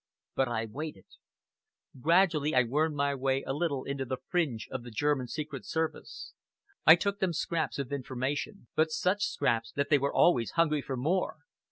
But 0.33 0.47
I 0.47 0.65
waited. 0.65 1.05
Gradually 2.01 2.55
I 2.55 2.63
wormed 2.63 2.95
my 2.95 3.13
way 3.13 3.43
a 3.43 3.53
little 3.53 3.83
into 3.83 4.03
the 4.03 4.17
fringe 4.29 4.67
of 4.71 4.81
the 4.81 4.89
German 4.89 5.27
Secret 5.27 5.63
Service. 5.63 6.33
I 6.87 6.95
took 6.95 7.19
them 7.19 7.33
scraps 7.33 7.77
of 7.77 7.91
information; 7.91 8.65
but 8.75 8.89
such 8.89 9.25
scraps 9.27 9.71
that 9.73 9.91
they 9.91 9.99
were 9.99 10.11
always 10.11 10.53
hungry 10.53 10.81
for 10.81 10.97
more. 10.97 11.41